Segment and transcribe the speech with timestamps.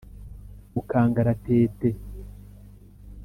[0.73, 1.89] mu kangaratete